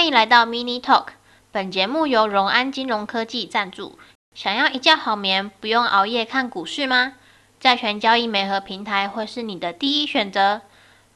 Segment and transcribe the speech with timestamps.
[0.00, 1.08] 欢迎来到 Mini Talk。
[1.52, 3.98] 本节目由荣安金融科技赞助。
[4.34, 7.12] 想要一觉好眠，不用熬夜看股市吗？
[7.60, 10.62] 债权交易媒合平台会是你的第一选择。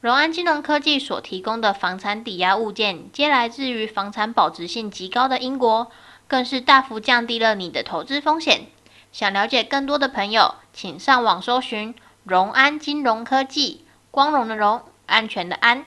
[0.01, 5.91] 荣安金融科技所提供的房产抵押物件，皆来自于房产保值性极高的英国，
[6.27, 8.67] 更是大幅降低了你的投资风险。
[9.11, 15.83] 想了解更多的朋友，请上网搜寻荣安金融科技，光荣的荣，安全的安。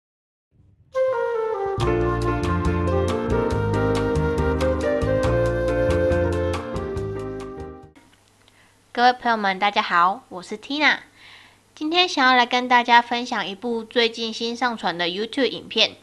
[8.98, 10.96] 各位朋友们，大家好，我是 Tina。
[11.72, 15.94] 今天想要来跟大家分享一部最近新上传的 YouTube 影片。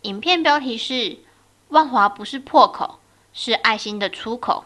[0.00, 1.18] 影片标题是
[1.68, 3.00] “万华不是破口，
[3.34, 4.64] 是爱心的出口”。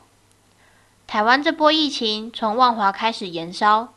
[1.09, 3.93] 台湾这波疫情从万华开始延烧，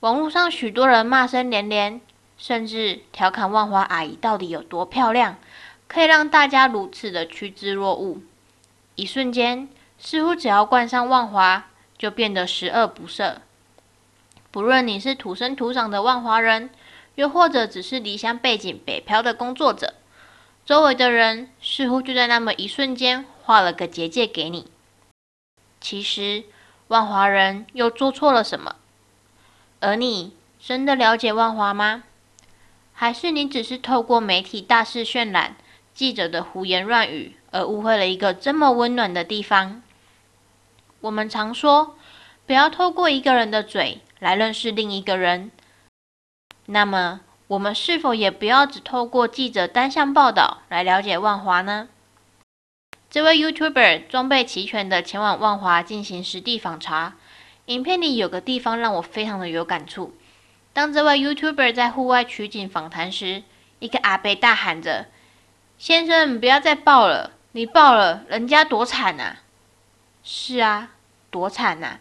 [0.00, 2.00] 网络上许多人骂声连连，
[2.36, 5.36] 甚至调侃万华阿姨到底有多漂亮，
[5.86, 8.20] 可以让大家如此的趋之若鹜。
[8.96, 11.68] 一瞬间，似乎只要冠上万华，
[12.02, 13.36] 就变得十恶不赦。
[14.50, 16.68] 不论你是土生土长的万华人，
[17.14, 19.94] 又或者只是离乡背井北漂的工作者，
[20.66, 24.68] 周围的人似乎就在那么一瞬间画了个结界给你。
[25.80, 26.42] 其实，
[26.88, 28.74] 万华人又做错了什么？
[29.78, 32.02] 而你真的了解万华吗？
[32.92, 35.54] 还是你只是透过媒体大肆渲染、
[35.94, 39.80] 记者的胡言乱语，而误会了一个这么温暖的地方？
[41.02, 41.96] 我们常说，
[42.46, 45.50] 不要透过一个人的嘴来认识另一个人。
[46.66, 51.88] 那么，我们是否也不要只透过记者单向报道来了解万华呢？
[53.10, 57.14] 这位 YouTuber 装备齐全的前往万华进行实地访查。
[57.66, 60.14] 影片里有个地方让我非常的有感触。
[60.72, 63.42] 当这位 YouTuber 在户外取景访谈时，
[63.80, 65.06] 一个阿伯大喊着
[65.78, 69.38] ：“先生，不要再报了，你报了，人家多惨啊！”
[70.24, 70.90] 是啊，
[71.30, 71.98] 多惨啊！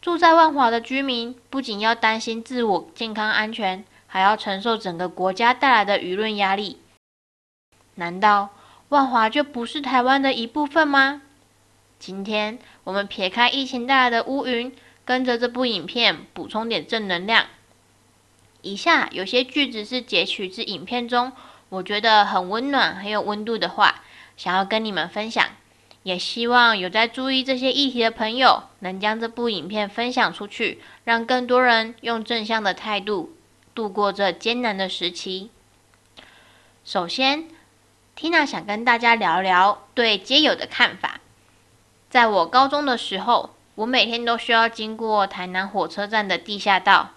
[0.00, 6.80] 住在万华的居民不仅要担心自我健康安全，还要承受整个国家带来的舆论压力。
[7.96, 8.50] 难道
[8.88, 11.22] 万华就不是台湾的一部分吗？
[11.98, 14.74] 今天我们撇开疫情带来的乌云，
[15.04, 17.46] 跟着这部影片补充点正能量。
[18.62, 21.32] 以下有些句子是截取自影片中，
[21.68, 24.02] 我觉得很温暖、很有温度的话，
[24.36, 25.46] 想要跟你们分享。
[26.04, 33.34] 也希望有在注意这些议题的朋友，能将这部影片分享出去，让更多人用正向的态度
[33.74, 35.50] 度过这艰难的时期。
[36.84, 37.48] 首先
[38.14, 41.20] ，Tina 想跟大家聊聊对街友的看法。
[42.10, 47.12] 在我高中的时候，我每天都需要经过台南火车站的地下道，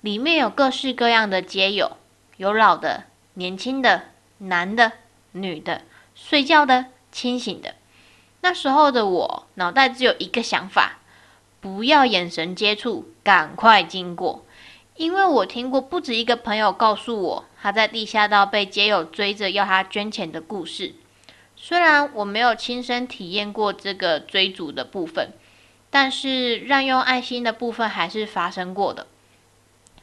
[0.00, 1.98] 里面有各式各样的街友，
[2.38, 4.04] 有老的、年轻的、
[4.38, 4.92] 男的、
[5.32, 5.82] 女的，
[6.14, 7.74] 睡觉的、清醒的。
[8.42, 10.98] 那时候的我，脑袋只有一个想法：
[11.60, 14.44] 不要眼神接触，赶快经过。
[14.96, 20.94] 因为我听过不止一个朋友告诉我，他在地下道被街友追着要他捐钱的故事。
[21.56, 25.32] 虽然我没有亲身体验过这个追逐的部分，
[25.90, 29.06] 但是滥用爱心的部分还是发生过的。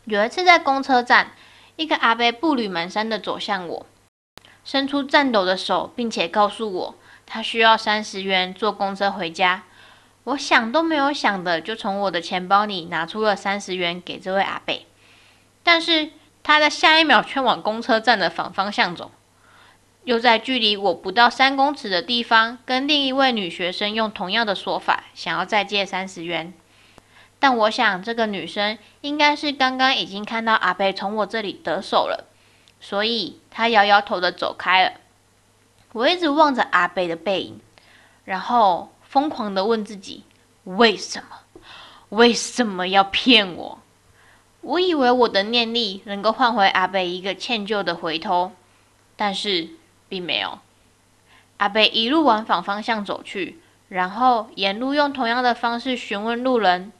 [0.05, 1.31] 有一次在公车站，
[1.75, 3.85] 一个阿伯步履蹒跚地走向我，
[4.63, 6.95] 伸出颤抖的手，并且告诉我。
[7.27, 9.63] 他需要三十元坐公车回家，
[10.23, 14.81] 我想都没有想的就从我的钱包里拿出了三十元给这位阿伯，
[15.61, 16.09] 但是
[16.41, 19.11] 他在下一秒却往公车站的反方向走，
[20.05, 26.53] 又在距离我不到三公尺的地方跟另一位女学生用同样的说法，想要再借三十元，
[27.39, 32.29] 但我想这个女生应该是刚刚已经看到阿伯从我这里得手了，
[32.79, 34.93] 所以她摇摇头的走开了。
[35.97, 37.59] 我一直望着阿伯的背影，
[38.23, 40.23] 然后疯狂地问自己：
[40.63, 41.61] 为什么？
[42.09, 43.79] 为什么要骗我？
[44.61, 48.51] 我以为我的念力能够换回阿伯一个歉疚的回头，
[49.15, 49.69] 但是
[50.07, 50.59] 并没有。
[51.57, 53.59] 阿伯一路往反方向走去，
[53.89, 56.91] 然后沿路用同样的方式询问路人。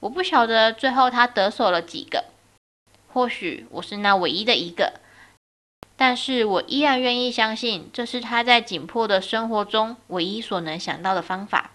[0.00, 2.24] 我不晓得最后他得手了几个，
[3.12, 4.94] 或许我是那唯一的一个。
[6.00, 11.72] 但是我依然愿意相信，这是他在紧迫的生活中唯一所能想到的方法。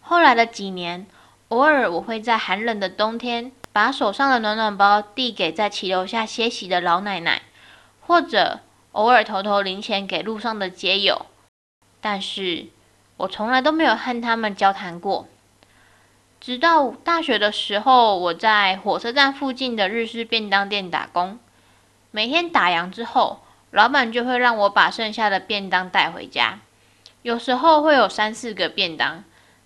[0.00, 1.04] 后来的几年，
[1.48, 7.42] 偶尔我会在寒冷的冬天，把手上的暖暖包递给在骑楼下歇息的老奶奶，
[8.06, 8.60] 或者
[8.92, 11.26] 偶尔偷偷零钱给路上的街友。
[12.00, 12.66] 但是
[13.16, 15.26] 我从来都没有和他们交谈过。
[16.40, 21.40] 直到大学的时候，我在火车站附近的日式便当店打工。
[22.12, 23.40] 每天打烊之后，
[23.70, 26.58] 老板就会让我把剩下的便当带回家，
[27.22, 29.22] 有时候会有三四个便当。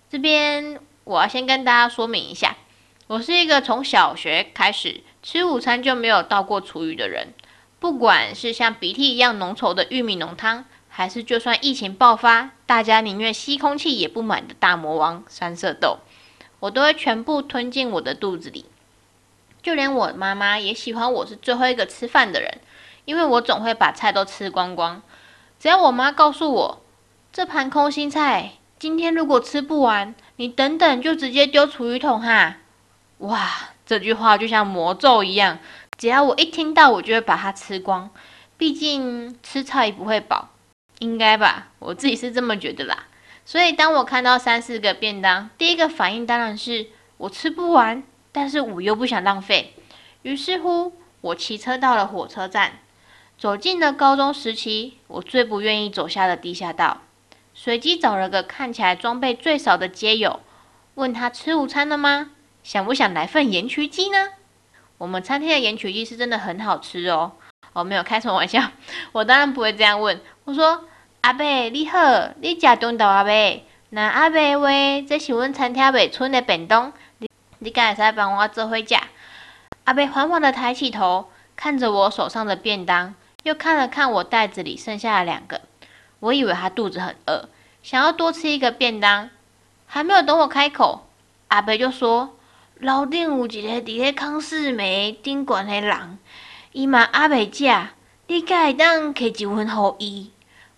[0.09, 2.55] 这边我要先跟大家说明一下，
[3.07, 7.33] 我是一个从小学开始吃午餐就没有倒过厨余的人，
[7.79, 15.97] 不管是像鼻涕一样浓稠的玉米浓汤，还是就算疫情爆发，大家宁愿吸空气也不买的大魔王三色豆，
[16.59, 18.65] 我都会全部吞进我的肚子里。
[19.65, 22.59] 就连我妈妈也喜欢我是最后一个吃饭的人。
[23.05, 25.01] 因为我总会把菜都吃光光，
[25.59, 26.81] 只要我妈告诉我，
[27.33, 32.57] 这盘空心菜今天如果吃不完，你等等就直接丢厨余桶哈。
[33.19, 35.57] 哇，这句话就像魔咒一样，
[35.97, 38.11] 只要我一听到，我就会把它吃光。
[38.57, 40.49] 毕竟吃菜不会饱，
[40.99, 41.69] 应该吧？
[41.79, 43.05] 我自己是这么觉得啦。
[43.45, 46.87] 所以当我看到三四个便当，第一个反应当然是
[47.17, 48.01] 我吃不完，
[48.35, 49.73] 但是我又不想浪费。
[50.23, 50.91] 于是乎，
[51.21, 52.79] 我骑车到了火车站。
[53.37, 56.97] 走进了高中时期，我最不愿意走下的地下道，
[57.53, 60.41] 随机找了个看起来装备最少的街友，
[60.95, 62.31] 问他吃午餐了吗？
[62.61, 64.29] 想不想来份盐焗鸡呢？
[64.97, 67.33] 我们餐厅的盐焗鸡是真的很好吃哦。
[67.71, 68.61] 我、没有开什么玩笑，
[69.13, 70.19] 我当然不会这样问。
[70.45, 70.85] 我说
[71.21, 73.63] ：“阿伯你好，你吃中昼阿伯？
[73.89, 74.69] 那阿伯话，
[75.07, 76.93] 这是阮餐厅卖剩的便当，
[77.65, 78.95] 你你敢会使帮我做伙食？”
[79.85, 83.15] 阿伯缓缓的抬起头，看着我手上的便当。
[83.41, 85.61] 又看了看我袋子里剩下的两个，
[86.19, 87.49] 我以为他肚子很饿，
[87.81, 89.29] 想要多吃一个便当。
[89.87, 91.07] 还没有等我开口，
[91.47, 92.37] 阿伯就说
[92.77, 96.19] ：“楼顶有一个伫咧康世美顶悬的人，
[96.71, 97.87] 伊嘛阿未食，
[98.27, 100.31] 你该当给一份给伊。”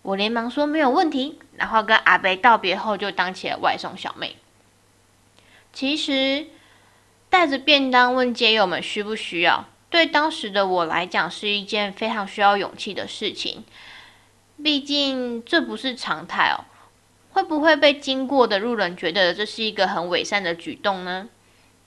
[0.03, 4.37] 我连忙说没有问题，然后跟阿伯道别后就当起了外送小妹。
[5.73, 6.47] 其实
[7.29, 9.65] 带着便当问街友们需不需要。
[9.89, 13.63] 对当时的我来讲，是一件非常需要勇气的事情。
[14.61, 16.65] 毕竟这不是常态哦。
[17.31, 21.29] 会不会被经过的路人觉得这是一个很伪善的举动呢？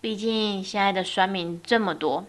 [0.00, 2.24] 毕竟现在的酸民这么多。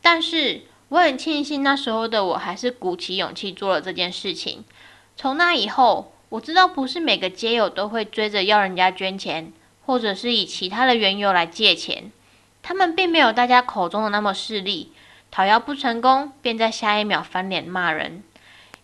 [0.00, 4.64] 但是我很庆幸那时候的我还是鼓起勇气做了这件事情。
[5.16, 9.52] 从那以后，我知道不是每个街友都会追着要人家捐钱，
[9.86, 12.10] 或者是以其他的缘由来借钱。
[12.62, 14.92] 他们并没有大家口中的那么势利，
[15.30, 18.24] 讨要不成功，便在下一秒翻脸骂人。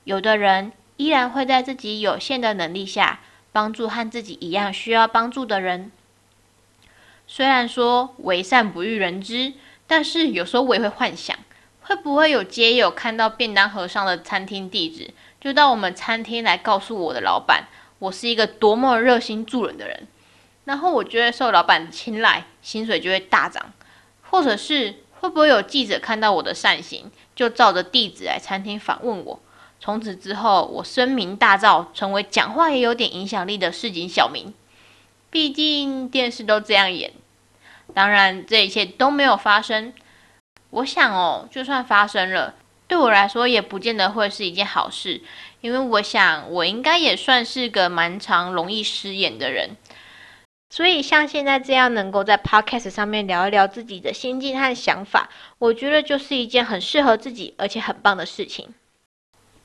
[0.04, 3.20] 有的人依然会在自己有限的能力下，
[3.50, 5.90] 帮助和自己一样需要帮助的人。
[7.26, 9.54] 虽然说为善不欲人知，
[9.88, 11.36] 但是有时候我也会幻想，
[11.80, 15.10] 会不会有街友看到便当盒上的餐厅地址，
[15.40, 17.64] 就到我们餐厅来告诉我的老板，
[17.98, 20.06] 我是一个多么热心助人的人。
[20.64, 23.72] 然后我觉得受老板的青睐，薪水就会大涨，
[24.30, 29.40] 或者是会不会有记者看到我的善行，就照着地址来餐厅访问我？
[29.80, 34.54] 从此之后，我声名大噪，成为讲话也有点影响力的市井小民。
[35.28, 37.12] 毕竟电视都这样演。
[37.92, 39.92] 当然，这一切都没有发生。
[40.70, 42.54] 我想哦，就算发生了，
[42.86, 45.20] 对我来说也不见得会是一件好事，
[45.60, 49.76] 因为我想我应该也算是个蛮常容易失言的人。
[50.72, 55.28] 所以，像现在这样能够在 Podcast 上面聊一聊自己的心境和想法，
[55.58, 58.72] 我觉得就是一件很适合自己而且很棒的事情。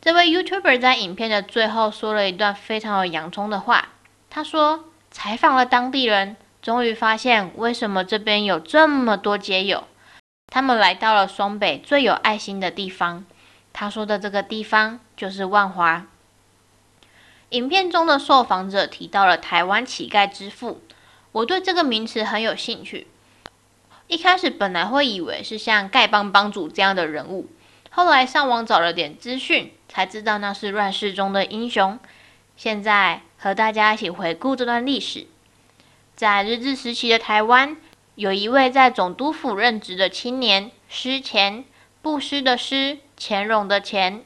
[0.02, 3.94] 这位 YouTuber 在影片的最后说了一段非常有洋葱的话。
[4.30, 9.86] 他说：“采访了当地人，终于发现为什么这边有这么多街友。
[10.48, 13.24] 他们来到了双北最有爱心的地方。
[13.72, 16.06] 他说的这个地方就是万华。
[17.52, 20.82] 影片中的受访者提到了台湾乞丐之父。”
[21.38, 23.06] 我对这个名词很有兴趣。
[24.08, 27.48] 一开始本来会以为是像丐帮帮主这样的人物，
[27.92, 32.00] 后来上网找了点资讯，才知道那是乱世中的英雄。
[32.56, 35.28] 现在和大家一起回顾这段历史。
[36.16, 37.78] 在日治时期的台湾，
[38.16, 41.64] 有一位在总督府任职的青年施钱，
[42.02, 44.24] 布施的施，钱荣的钱。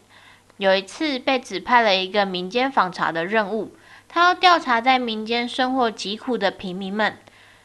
[0.55, 3.73] 有一次被指派了一个民间访查的任务。
[4.13, 7.17] 他要调查在民间生活疾苦的平民们，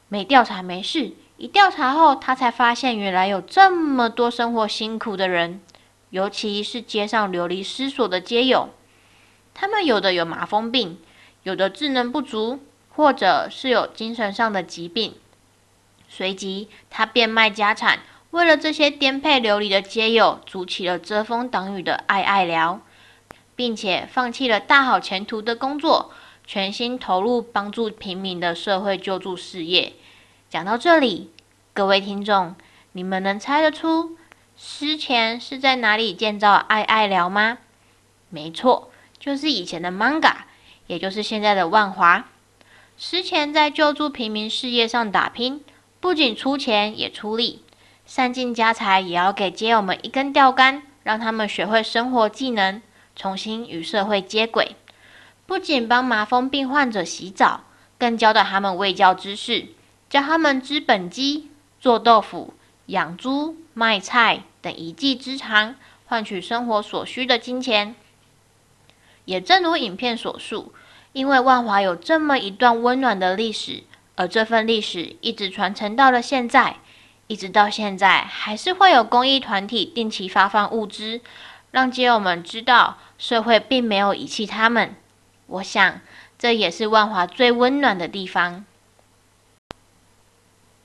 [0.06, 5.60] 没调查没事，一调查后，他才发现原来有这么多生活辛苦的人，
[6.10, 8.68] 尤其是街上流离失所的街友，
[9.54, 11.00] 他们有的有麻风病，
[11.42, 12.60] 有的智能不足，
[12.90, 15.14] 或者是有精神上的疾病。
[16.08, 17.98] 随即，他变卖家产，
[18.30, 22.80] 为了这些颠沛流离的街友，组起了遮风挡雨的爱爱寮，
[23.56, 26.12] 并且放弃了大好前途的工作。
[26.46, 29.94] 全心投入帮助平民的社会救助事业。
[30.48, 31.30] 讲到这里，
[31.72, 32.54] 各位听众，
[32.92, 34.16] 你们能猜得出
[34.56, 37.58] 诗前是在哪里建造爱爱寮吗？
[38.30, 40.34] 没错，就是以前的 Manga，
[40.86, 42.28] 也就是现在的万华。
[42.96, 45.62] 诗前在救助平民事业上打拼，
[46.00, 47.62] 不仅出钱也出力，
[48.06, 52.80] 散尽家财也要给街友们一根钓竿，让他们学会生活技能，
[53.14, 54.76] 重新与社会接轨。
[55.46, 57.62] 不仅帮麻风病患者洗澡，
[57.98, 59.68] 更教导他们卫教知识，
[60.10, 61.48] 教他们织本机、
[61.80, 62.54] 做豆腐、
[62.86, 65.76] 养猪、卖菜等一技之长，
[66.06, 67.94] 换取生活所需的金钱。
[69.24, 70.74] 也正如影片所述，
[71.12, 73.84] 因为万华有这么一段温暖的历史，
[74.16, 76.76] 而这份历史一直传承到了现在，
[77.28, 81.20] 一直到现在，还是会有公益团体定期发放物资，
[81.70, 84.94] 让街友们知道社会并没有遗弃他们。
[85.46, 86.00] 我想，
[86.38, 88.64] 这也是万华最温暖的地方。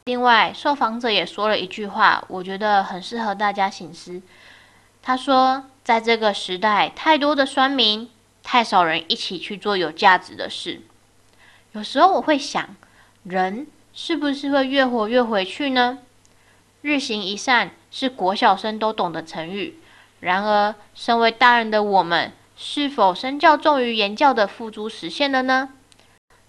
[0.05, 4.21] 另外，受访者也说了一句话，我觉得很适合大家醒思。
[5.01, 8.09] 他说：“在这个时代，太多的酸民，
[8.43, 10.81] 太少人一起去做有价值的事。
[11.71, 12.75] 有时候我会想，
[13.23, 15.99] 人是不是会越活越回去呢？
[16.81, 19.79] 日行一善是国小生都懂的成语，
[20.19, 22.31] 然而，身为大人的我们。”
[22.63, 25.69] 是否身教重于言教的付诸实现了呢？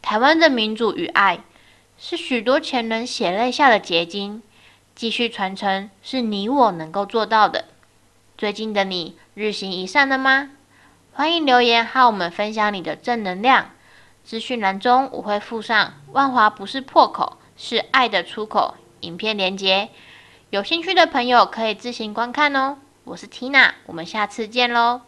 [0.02, 1.40] 台湾的民主与爱，
[1.97, 4.42] 是许多前人血泪下的结晶，
[4.95, 7.64] 继续传承是你我能够做到的。
[8.37, 10.50] 最近的你日行一善了吗？
[11.14, 13.71] 欢迎留言和我们分享你的正能量。
[14.23, 19.88] 资讯栏中我会附上“万华不是破口，是爱的出口”影片连结，
[20.50, 22.76] 有兴趣的朋友可以自行观看哦。
[23.04, 25.00] 我是 Tina，我们下次见喽。